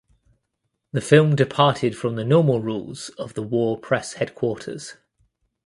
The 0.93 0.99
film 0.99 1.35
departed 1.35 1.95
from 1.95 2.15
the 2.15 2.23
normal 2.25 2.59
rules 2.59 3.09
of 3.19 3.35
the 3.35 3.43
war 3.43 3.77
press 3.79 4.13
headquarters. 4.13 4.95